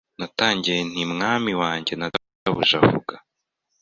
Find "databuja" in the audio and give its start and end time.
2.13-2.77